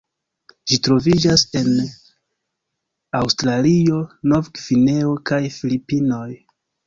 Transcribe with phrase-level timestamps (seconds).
[0.69, 1.67] Ĝi troviĝas en
[3.19, 3.99] Aŭstralio,
[4.31, 6.27] Nov-Gvineo kaj Filipinoj.